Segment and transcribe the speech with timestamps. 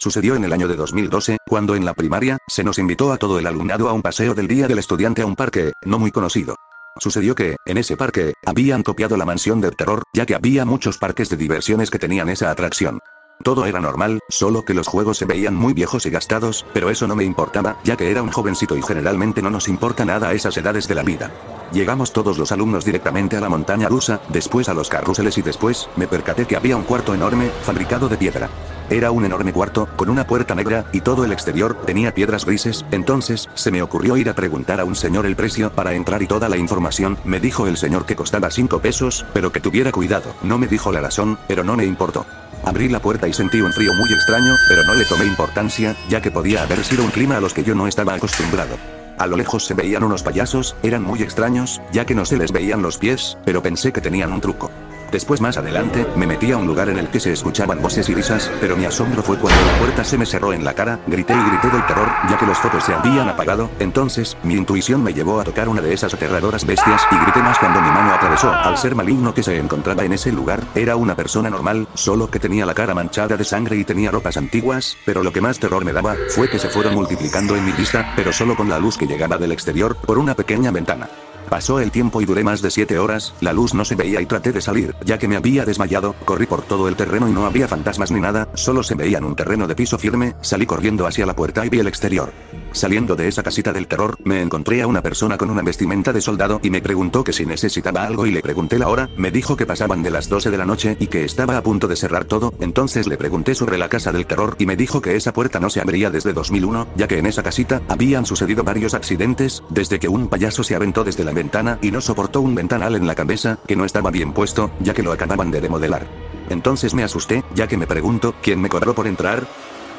[0.00, 3.40] Sucedió en el año de 2012, cuando en la primaria, se nos invitó a todo
[3.40, 6.54] el alumnado a un paseo del Día del Estudiante a un parque, no muy conocido.
[7.00, 10.98] Sucedió que, en ese parque, habían copiado la mansión del terror, ya que había muchos
[10.98, 13.00] parques de diversiones que tenían esa atracción.
[13.44, 17.06] Todo era normal, solo que los juegos se veían muy viejos y gastados, pero eso
[17.06, 20.32] no me importaba, ya que era un jovencito y generalmente no nos importa nada a
[20.32, 21.30] esas edades de la vida.
[21.72, 25.88] Llegamos todos los alumnos directamente a la montaña rusa, después a los carruseles y después,
[25.96, 28.48] me percaté que había un cuarto enorme, fabricado de piedra.
[28.90, 32.86] Era un enorme cuarto, con una puerta negra, y todo el exterior tenía piedras grises,
[32.90, 36.26] entonces, se me ocurrió ir a preguntar a un señor el precio para entrar y
[36.26, 40.34] toda la información, me dijo el señor que costaba 5 pesos, pero que tuviera cuidado,
[40.42, 42.26] no me dijo la razón, pero no me importó.
[42.64, 46.20] Abrí la puerta y sentí un frío muy extraño, pero no le tomé importancia, ya
[46.20, 48.76] que podía haber sido un clima a los que yo no estaba acostumbrado.
[49.18, 52.52] A lo lejos se veían unos payasos, eran muy extraños, ya que no se les
[52.52, 54.70] veían los pies, pero pensé que tenían un truco.
[55.10, 58.14] Después más adelante, me metí a un lugar en el que se escuchaban voces y
[58.14, 61.32] risas, pero mi asombro fue cuando la puerta se me cerró en la cara, grité
[61.32, 65.14] y grité del terror, ya que los focos se habían apagado, entonces, mi intuición me
[65.14, 68.76] llevó a tocar una de esas aterradoras bestias, y grité más cuando mi atravesó al
[68.76, 72.66] ser maligno que se encontraba en ese lugar, era una persona normal, solo que tenía
[72.66, 75.92] la cara manchada de sangre y tenía ropas antiguas, pero lo que más terror me
[75.92, 79.06] daba, fue que se fueron multiplicando en mi vista, pero solo con la luz que
[79.06, 81.08] llegaba del exterior, por una pequeña ventana.
[81.48, 84.26] Pasó el tiempo y duré más de 7 horas, la luz no se veía y
[84.26, 87.46] traté de salir, ya que me había desmayado, corrí por todo el terreno y no
[87.46, 91.24] había fantasmas ni nada, solo se veían un terreno de piso firme, salí corriendo hacia
[91.24, 92.32] la puerta y vi el exterior.
[92.72, 96.20] Saliendo de esa casita del terror, me encontré a una persona con una vestimenta de
[96.20, 99.56] soldado y me preguntó que si necesitaba algo y le pregunté la hora, me dijo
[99.56, 102.24] que pasaban de las 12 de la noche y que estaba a punto de cerrar
[102.24, 105.60] todo, entonces le pregunté sobre la casa del terror y me dijo que esa puerta
[105.60, 109.98] no se abría desde 2001, ya que en esa casita habían sucedido varios accidentes, desde
[109.98, 113.14] que un payaso se aventó desde la ventana y no soportó un ventanal en la
[113.14, 116.06] cabeza, que no estaba bien puesto, ya que lo acababan de remodelar.
[116.50, 119.46] Entonces me asusté, ya que me pregunto, ¿quién me cobró por entrar?